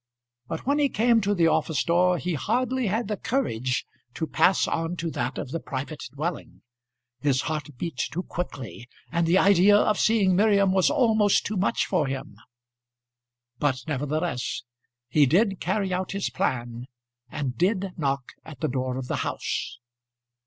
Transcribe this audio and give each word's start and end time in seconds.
But 0.47 0.65
when 0.65 0.79
he 0.79 0.89
came 0.89 1.21
to 1.21 1.35
the 1.35 1.45
office 1.45 1.83
door 1.83 2.17
he 2.17 2.33
hardly 2.33 2.87
had 2.87 3.07
the 3.07 3.17
courage 3.17 3.85
to 4.15 4.25
pass 4.25 4.67
on 4.67 4.95
to 4.95 5.11
that 5.11 5.37
of 5.37 5.51
the 5.51 5.59
private 5.59 6.01
dwelling. 6.15 6.63
His 7.19 7.41
heart 7.41 7.67
beat 7.77 7.97
too 8.11 8.23
quickly, 8.23 8.89
and 9.11 9.27
the 9.27 9.37
idea 9.37 9.77
of 9.77 9.99
seeing 9.99 10.35
Miriam 10.35 10.71
was 10.71 10.89
almost 10.89 11.45
too 11.45 11.55
much 11.55 11.85
for 11.85 12.07
him. 12.07 12.35
But, 13.59 13.83
nevertheless, 13.87 14.63
he 15.07 15.27
did 15.27 15.59
carry 15.59 15.93
out 15.93 16.13
his 16.13 16.31
plan, 16.31 16.87
and 17.29 17.55
did 17.55 17.91
knock 17.95 18.23
at 18.43 18.59
the 18.59 18.69
door 18.69 18.97
of 18.97 19.07
the 19.07 19.17
house. 19.17 19.77